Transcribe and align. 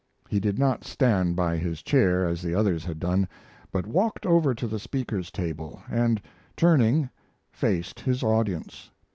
He 0.27 0.39
did 0.39 0.57
not 0.57 0.83
stand 0.83 1.35
by 1.35 1.57
his 1.57 1.83
chair, 1.83 2.25
as 2.27 2.41
the 2.41 2.55
others 2.55 2.83
had 2.85 2.97
done, 2.99 3.27
but 3.71 3.85
walked 3.85 4.25
over 4.25 4.55
to 4.55 4.65
the 4.65 4.79
Speaker's 4.79 5.29
table, 5.29 5.83
and, 5.91 6.19
turning, 6.57 7.11
faced 7.51 7.99
his 7.99 8.23
audience. 8.23 8.89